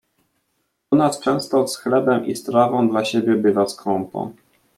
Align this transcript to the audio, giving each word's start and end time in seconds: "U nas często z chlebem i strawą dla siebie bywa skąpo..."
"U 0.91 0.95
nas 0.95 1.19
często 1.19 1.67
z 1.67 1.77
chlebem 1.77 2.25
i 2.25 2.35
strawą 2.35 2.89
dla 2.89 3.05
siebie 3.05 3.35
bywa 3.35 3.67
skąpo..." 3.69 4.31